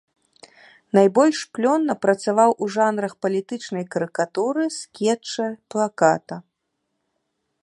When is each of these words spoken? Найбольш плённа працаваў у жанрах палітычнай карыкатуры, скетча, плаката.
Найбольш 0.97 1.39
плённа 1.57 1.95
працаваў 2.07 2.51
у 2.67 2.71
жанрах 2.77 3.13
палітычнай 3.27 3.85
карыкатуры, 3.97 4.63
скетча, 4.81 5.47
плаката. 5.75 6.35